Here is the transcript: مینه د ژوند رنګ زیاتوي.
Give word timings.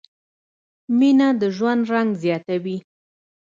مینه 0.97 1.27
د 1.41 1.43
ژوند 1.55 1.81
رنګ 1.93 2.09
زیاتوي. 2.23 2.77